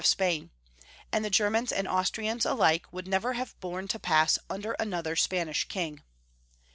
[0.01, 0.49] of Spain,
[1.11, 5.65] and the Germans and Austrians alike would never have borne to pass under another Spanish
[5.65, 6.01] King.